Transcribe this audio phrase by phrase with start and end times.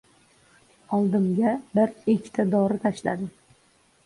[0.97, 3.31] Oldimga bir-ikkita dori tashladi.